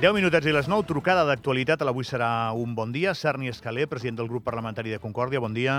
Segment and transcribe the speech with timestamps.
[0.00, 1.82] 10 minutets i les 9, trucada d'actualitat.
[1.84, 3.12] Avui serà un bon dia.
[3.12, 5.74] Cerny Escalé, president del grup parlamentari de Concòrdia, bon dia.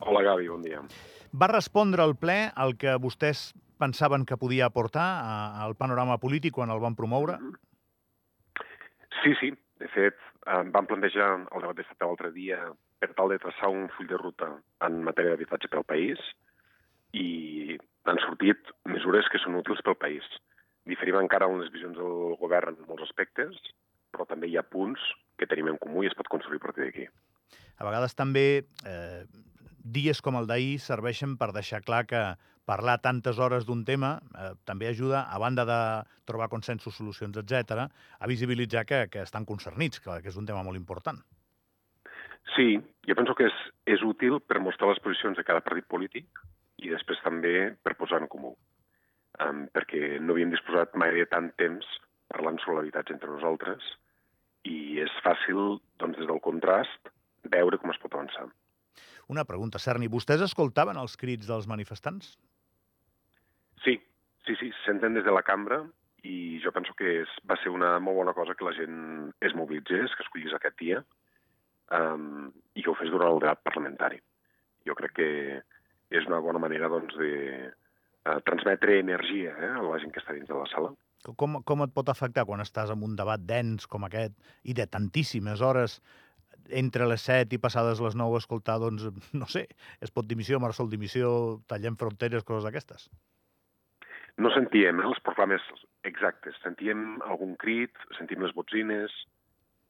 [0.00, 0.80] Hola, Gavi, bon dia.
[1.36, 5.04] Va respondre al ple el que vostès pensaven que podia aportar
[5.60, 7.36] al panorama polític quan el van promoure?
[9.20, 9.52] Sí, sí.
[9.76, 10.16] De fet,
[10.72, 12.62] vam plantejar el debat d'estat l'altre dia
[12.96, 14.54] per tal de traçar un full de ruta
[14.88, 16.16] en matèria d'habitatge pel país
[17.12, 17.76] i
[18.08, 20.24] han sortit mesures que són útils pel país.
[20.90, 23.56] Diferim encara en les visions del govern en molts aspectes,
[24.10, 25.00] però també hi ha punts
[25.38, 27.06] que tenim en comú i es pot construir a partir d'aquí.
[27.80, 29.22] A vegades també eh,
[29.80, 32.22] dies com el d'ahir serveixen per deixar clar que
[32.68, 35.80] parlar tantes hores d'un tema eh, també ajuda, a banda de
[36.28, 37.86] trobar consensos, solucions, etc,
[38.18, 41.18] a visibilitzar que, que estan concernits, que, que és un tema molt important.
[42.54, 42.74] Sí,
[43.06, 43.58] jo penso que és,
[43.96, 46.44] és útil per mostrar les posicions de cada partit polític
[46.80, 48.54] i després també per posar en comú.
[49.40, 51.86] Um, perquè no havíem disposat mai de tant temps
[52.30, 53.84] parlant sobre l'habitatge entre nosaltres
[54.68, 57.08] i és fàcil, doncs, des del contrast,
[57.48, 58.50] veure com es pot avançar.
[59.32, 60.10] Una pregunta, Cerny.
[60.12, 62.34] Vostès escoltaven els crits dels manifestants?
[63.84, 63.96] Sí,
[64.46, 65.80] sí, sí, senten des de la cambra
[66.26, 69.54] i jo penso que és, va ser una molt bona cosa que la gent es
[69.56, 71.00] mobilitzés, que escollís aquest dia
[71.96, 74.20] um, i que ho fes durant el debat parlamentari.
[74.84, 75.30] Jo crec que
[76.10, 77.70] és una bona manera doncs, de
[78.28, 80.92] uh, transmetre energia eh, a la gent que està dins de la sala.
[81.36, 84.86] Com, com et pot afectar quan estàs en un debat dens com aquest i de
[84.88, 85.98] tantíssimes hores
[86.70, 89.06] entre les 7 i passades les 9 escoltar, doncs,
[89.42, 89.66] no sé,
[90.00, 93.10] es pot dimissió, Marsol dimissió, tallem fronteres, coses d'aquestes?
[94.40, 95.64] No sentíem eh, els proclames
[96.08, 99.12] exactes, sentíem algun crit, sentíem les botzines,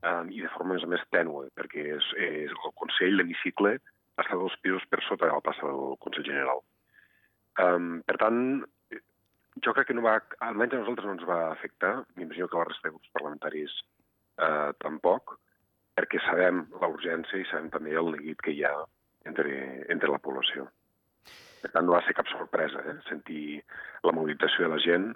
[0.03, 3.77] eh, i de forma més a més tènue, perquè és, és el Consell, l'hemicicle,
[4.20, 6.64] està dos pisos per sota de la plaça del Consell General.
[7.61, 8.41] Um, per tant,
[9.64, 12.62] jo crec que no va, almenys a nosaltres no ens va afectar, m'imagino que a
[12.62, 13.75] la resta de grups parlamentaris
[14.41, 15.36] eh, tampoc,
[15.98, 18.74] perquè sabem la urgència i sabem també el neguit que hi ha
[19.29, 19.51] entre,
[19.92, 20.68] entre la població.
[21.61, 23.61] Per tant, no va ser cap sorpresa eh, sentir
[24.07, 25.11] la mobilització de la gent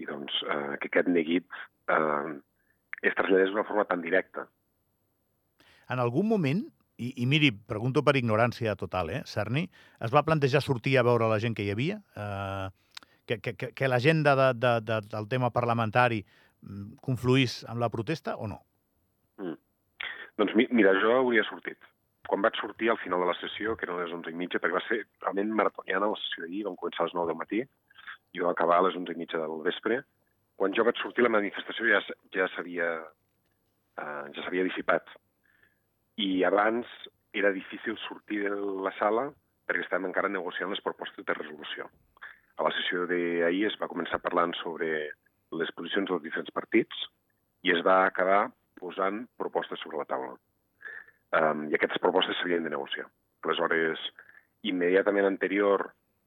[0.00, 1.46] i doncs, eh, que aquest neguit
[1.94, 2.34] eh,
[3.00, 4.44] es traslladés d'una forma tan directa.
[5.90, 6.66] En algun moment,
[7.00, 9.64] i, i miri, pregunto per ignorància total, eh, Cerny,
[10.04, 12.00] es va plantejar sortir a veure la gent que hi havia?
[12.16, 12.68] Eh,
[13.26, 18.36] que, que, que l'agenda de, de, de, del tema parlamentari mm, confluís amb la protesta
[18.36, 18.60] o no?
[19.40, 19.56] Mm.
[20.40, 21.78] Doncs mira, jo hauria sortit.
[22.28, 24.76] Quan vaig sortir al final de la sessió, que eren les 11 i mitja, perquè
[24.76, 27.62] va ser realment maratoniana la sessió d'ahir, vam començar a les 9 del matí
[28.36, 30.02] i vam acabar a les 11 i mitja del vespre,
[30.60, 32.00] quan jo vaig sortir la manifestació ja,
[32.36, 35.08] ja s'havia uh, ja dissipat.
[36.20, 36.86] I abans
[37.32, 39.30] era difícil sortir de la sala
[39.64, 41.86] perquè estàvem encara negociant les propostes de resolució.
[42.58, 44.90] A la sessió d'ahir es va començar parlant sobre
[45.60, 47.06] les posicions dels diferents partits
[47.64, 50.34] i es va acabar posant propostes sobre la taula.
[51.40, 53.06] Um, I aquestes propostes s'havien de negociar.
[53.46, 54.04] Aleshores,
[54.66, 55.86] immediatament anterior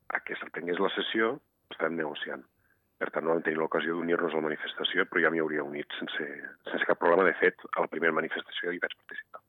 [0.09, 1.35] a que s'atengués la sessió,
[1.69, 2.45] estàvem negociant.
[2.97, 5.99] Per tant, no vam tenir l'ocasió d'unir-nos a la manifestació, però ja m'hi hauria unit
[5.99, 6.29] sense,
[6.71, 7.27] sense cap problema.
[7.29, 9.42] De fet, a la primera manifestació hi vaig participar.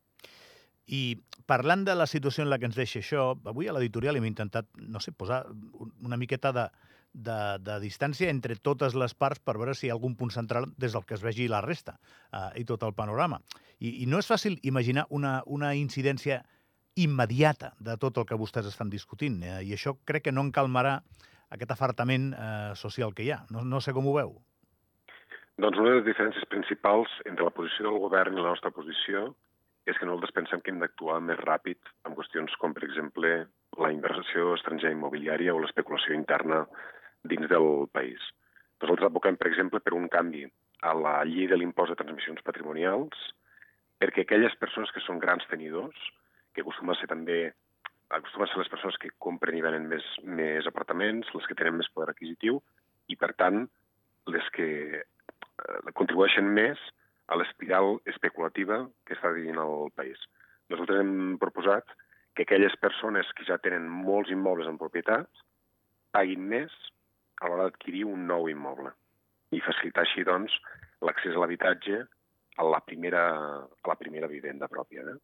[0.86, 4.26] I parlant de la situació en la que ens deixa això, avui a l'editorial hem
[4.28, 5.44] intentat, no sé, posar
[6.04, 6.66] una miqueta de,
[7.14, 10.68] de, de distància entre totes les parts per veure si hi ha algun punt central
[10.76, 11.96] des del que es vegi la resta
[12.32, 13.40] eh, i tot el panorama.
[13.78, 16.42] I, I no és fàcil imaginar una, una incidència
[16.96, 20.98] immediata de tot el que vostès estan discutint, eh, i això crec que no encalmarà
[21.54, 23.44] aquest afartament eh, social que hi ha.
[23.54, 24.36] No, no sé com ho veu.
[25.62, 29.28] Doncs una de les diferències principals entre la posició del govern i la nostra posició
[29.84, 33.32] és que nosaltres pensem que hem d'actuar més ràpid en qüestions com, per exemple,
[33.80, 36.62] la inversió estrangera immobiliària o l'especulació interna
[37.24, 38.20] dins del país.
[38.80, 40.44] Nosaltres advoquem, per exemple, per un canvi
[40.84, 43.28] a la llei de l'impost de transmissions patrimonials,
[44.00, 45.96] perquè aquelles persones que són grans tenidors,
[46.54, 47.38] que acostumen a ser també
[48.14, 51.78] acostumen a ser les persones que compren i venen més, més apartaments, les que tenen
[51.78, 52.60] més poder adquisitiu,
[53.08, 53.64] i, per tant,
[54.32, 54.68] les que
[55.00, 56.80] eh, contribueixen més
[57.28, 60.18] a l'espiral especulativa que està vivint el país.
[60.72, 61.88] Nosaltres hem proposat
[62.34, 65.44] que aquelles persones que ja tenen molts immobles en propietat
[66.14, 66.74] paguin més
[67.40, 68.92] a l'hora d'adquirir un nou immoble
[69.54, 70.54] i facilitar així, doncs,
[71.04, 72.02] l'accés a l'habitatge
[72.56, 73.24] a la primera,
[73.64, 75.02] a la primera vivenda pròpia.
[75.10, 75.18] Eh?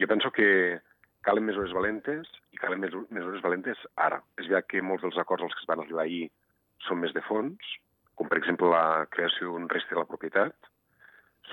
[0.00, 0.80] Jo penso que
[1.26, 4.20] calen mesures valentes i calen mesures valentes ara.
[4.38, 6.28] És veritat que molts dels acords als que es van arribar ahir
[6.86, 7.72] són més de fons,
[8.16, 10.56] com per exemple la creació d'un reste de la propietat.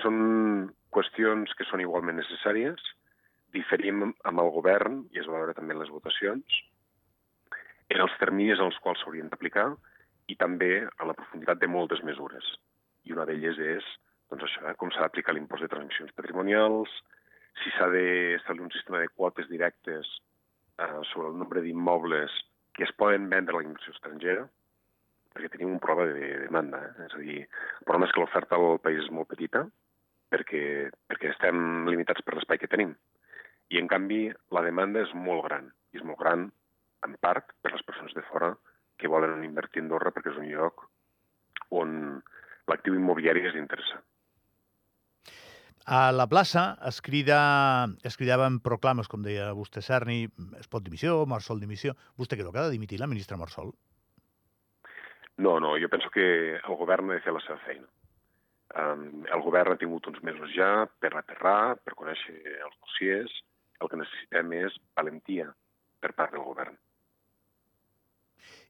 [0.02, 0.18] Són
[0.94, 2.80] qüestions que són igualment necessàries,
[3.54, 6.58] diferim amb el govern, i es va veure també en les votacions,
[7.88, 9.70] en els terminis en els quals s'haurien d'aplicar
[10.28, 12.44] i també en la profunditat de moltes mesures.
[13.08, 13.86] I una d'elles és
[14.28, 16.92] doncs això, eh, com s'ha d'aplicar l'impost de transmissions patrimonials,
[17.62, 20.10] si s'ha d'establir un sistema de quotes directes
[20.78, 22.34] eh, sobre el nombre d'immobles
[22.76, 24.44] que es poden vendre a la inversió estrangera,
[25.32, 26.82] perquè tenim un problema de demanda.
[26.84, 27.06] Eh?
[27.08, 27.40] És a dir,
[27.80, 29.64] el problema és que l'oferta al país és molt petita,
[30.32, 30.62] perquè,
[31.08, 32.94] perquè estem limitats per l'espai que tenim.
[33.68, 35.68] I, en canvi, la demanda és molt gran.
[35.92, 36.48] I és molt gran,
[37.06, 38.52] en part, per les persones de fora
[38.98, 40.88] que volen invertir a Andorra perquè és un lloc
[41.70, 41.90] on
[42.68, 44.02] l'actiu immobiliari és interessant.
[45.88, 47.38] A la plaça es, crida,
[48.04, 50.26] es cridaven proclames, com deia vostè, Cerny,
[50.60, 51.94] es pot dimissió, Marsol dimissió.
[52.20, 53.72] Vostè creu que ha de dimitir la ministra Marsol?
[55.38, 57.88] No, no, jo penso que el govern ha de fer la seva feina.
[58.76, 62.36] Um, el govern ha tingut uns mesos ja per aterrar, per conèixer
[62.66, 63.32] els dossiers.
[63.80, 65.48] El que necessitem és valentia
[66.02, 66.76] per part del govern.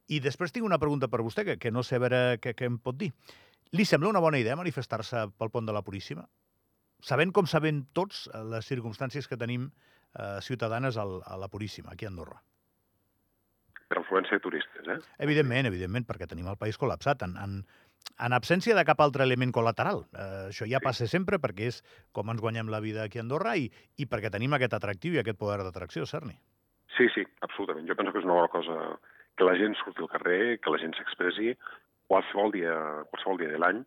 [0.09, 2.69] I després tinc una pregunta per vostè, que, que no sé a veure què, què
[2.69, 3.11] em pot dir.
[3.77, 6.23] Li sembla una bona idea manifestar-se pel pont de la Puríssima?
[7.05, 12.07] Sabent com sabem tots les circumstàncies que tenim eh, ciutadanes al, a la Puríssima, aquí
[12.07, 12.39] a Andorra.
[13.89, 14.97] Per influència de turistes, eh?
[15.25, 17.55] Evidentment, evidentment, perquè tenim el país col·lapsat en, en,
[18.19, 20.03] en absència de cap altre element col·lateral.
[20.11, 21.81] Eh, això ja passa sempre perquè és
[22.15, 25.21] com ens guanyem la vida aquí a Andorra i, i perquè tenim aquest atractiu i
[25.21, 26.35] aquest poder d'atracció, Cerny.
[26.97, 27.87] Sí, sí, absolutament.
[27.87, 28.75] Jo penso que és una bona cosa
[29.39, 31.53] que la gent surti al carrer, que la gent s'expressi
[32.11, 32.75] qualsevol dia,
[33.13, 33.79] qualsevol dia de l'any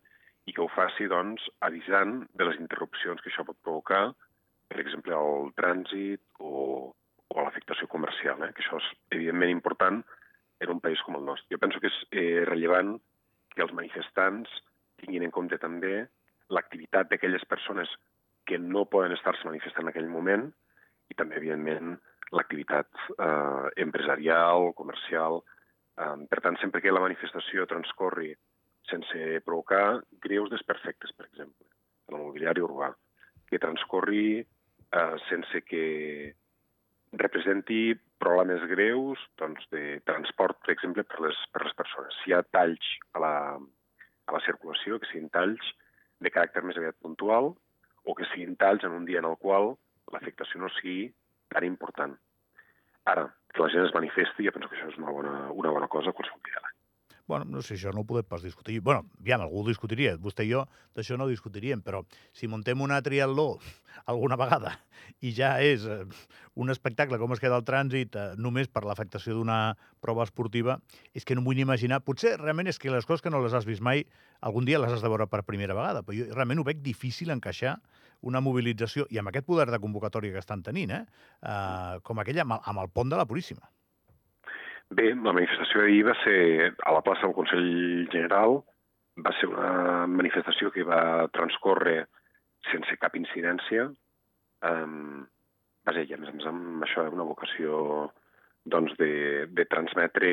[0.49, 4.07] i que ho faci doncs, avisant de les interrupcions que això pot provocar,
[4.71, 8.51] per exemple, al trànsit o, o a l'afectació comercial, eh?
[8.55, 10.01] que això és evidentment important
[10.63, 11.53] en un país com el nostre.
[11.53, 12.95] Jo penso que és eh, rellevant
[13.55, 14.49] que els manifestants
[15.01, 16.03] tinguin en compte també
[16.53, 17.89] l'activitat d'aquelles persones
[18.45, 20.49] que no poden estar-se manifestant en aquell moment
[21.11, 21.95] i també, evidentment,
[22.33, 25.41] l'activitat eh, empresarial, comercial.
[25.99, 28.33] Eh, per tant, sempre que la manifestació transcorri
[28.89, 31.67] sense provocar greus desperfectes, per exemple,
[32.09, 32.91] en el mobiliari urbà,
[33.47, 35.85] que transcorri eh, sense que
[37.13, 37.93] representi
[38.23, 42.19] problemes greus doncs, de transport, per exemple, per les, per les persones.
[42.21, 43.35] Si hi ha talls a la,
[44.27, 45.73] a la circulació, que siguin talls
[46.23, 47.51] de caràcter més aviat puntual,
[48.03, 49.73] o que siguin talls en un dia en el qual
[50.15, 51.09] l'afectació no sigui
[51.53, 52.15] tan important.
[53.13, 55.91] Ara, que la gent es manifesti, jo penso que això és una bona, una bona
[55.91, 56.72] cosa qualsevol dia de.
[57.25, 58.81] Bueno, no sé, això no ho podem pas discutir.
[58.81, 60.17] bueno, ja, algú ho discutiria.
[60.19, 60.65] Vostè i jo
[60.95, 62.03] d'això no discutiríem, però
[62.33, 63.59] si muntem una triatló
[64.11, 64.73] alguna vegada
[65.21, 66.03] i ja és eh,
[66.59, 70.79] un espectacle com es queda el trànsit eh, només per l'afectació d'una prova esportiva,
[71.13, 72.01] és que no vull ni imaginar...
[72.03, 74.03] Potser realment és que les coses que no les has vist mai,
[74.41, 77.31] algun dia les has de veure per primera vegada, però jo realment ho veig difícil
[77.31, 77.77] encaixar
[78.23, 81.05] una mobilització, i amb aquest poder de convocatòria que estan tenint, eh,
[81.43, 83.71] eh com aquella amb, amb el pont de la Puríssima.
[84.93, 86.39] Bé, la manifestació d'ahir va ser
[86.85, 87.69] a la plaça del Consell
[88.13, 88.59] General,
[89.25, 92.03] va ser una manifestació que va transcorrer
[92.69, 93.87] sense cap incidència,
[94.69, 95.23] um,
[95.87, 97.79] vaja, i a més a més amb això una vocació
[98.75, 100.31] doncs, de, de transmetre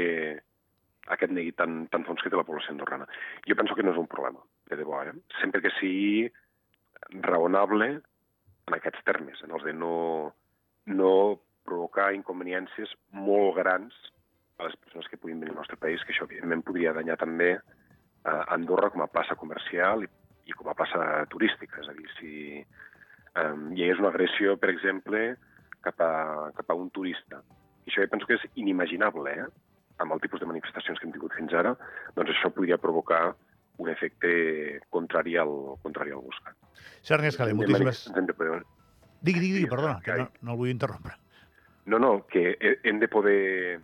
[1.17, 3.09] aquest neguit tan, tan fons que té la població andorrana.
[3.49, 5.17] Jo penso que no és un problema, de debò, eh?
[5.41, 6.29] sempre que sigui
[7.25, 9.97] raonable en aquests termes, en els de no,
[10.87, 11.13] no
[11.67, 13.97] provocar inconveniències molt grans
[14.61, 17.55] a les persones que puguin venir al nostre país, que això evidentment podria danyar també
[17.57, 20.11] eh, Andorra com a plaça comercial i,
[20.51, 21.81] i com a plaça turística.
[21.83, 25.25] És a dir, si eh, hi hagués una agressió, per exemple,
[25.85, 26.13] cap a,
[26.57, 27.41] cap a un turista,
[27.87, 29.49] i això jo penso que és inimaginable, eh?
[30.01, 31.75] amb el tipus de manifestacions que hem tingut fins ara,
[32.17, 33.35] doncs això podria provocar
[33.81, 34.31] un efecte
[34.93, 35.53] contrari al,
[35.85, 36.57] contrari al buscat.
[37.05, 38.07] Sergi Escalé, moltíssimes...
[38.37, 38.63] Poder...
[39.21, 41.17] Digui, digui, digui, perdona, que no, no el vull interrompre.
[41.91, 43.81] No, no, que hem de poder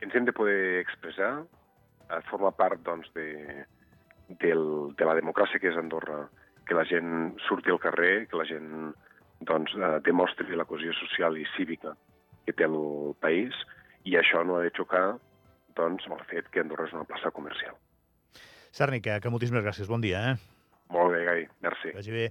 [0.00, 1.32] ens hem de poder expressar,
[2.08, 3.64] eh, forma part doncs, de,
[4.42, 4.64] del,
[4.96, 6.24] de la democràcia que és Andorra,
[6.66, 8.92] que la gent surti al carrer, que la gent
[9.46, 11.96] doncs, eh, demostri la cohesió social i cívica
[12.46, 13.56] que té el país,
[14.08, 15.04] i això no ha de xocar
[15.76, 17.76] doncs, amb el fet que Andorra és una plaça comercial.
[18.70, 19.90] Sarni, que, que moltíssimes gràcies.
[19.90, 20.22] Bon dia.
[20.30, 20.34] Eh?
[20.94, 21.46] Molt bé, Gai.
[21.66, 21.94] Merci.
[21.96, 22.28] Vagi bé.